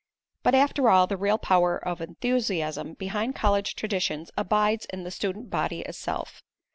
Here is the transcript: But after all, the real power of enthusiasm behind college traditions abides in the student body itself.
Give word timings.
But 0.41 0.55
after 0.55 0.89
all, 0.89 1.05
the 1.05 1.15
real 1.15 1.37
power 1.37 1.77
of 1.77 2.01
enthusiasm 2.01 2.95
behind 2.95 3.35
college 3.35 3.75
traditions 3.75 4.31
abides 4.35 4.85
in 4.91 5.03
the 5.03 5.11
student 5.11 5.51
body 5.51 5.81
itself. 5.81 6.41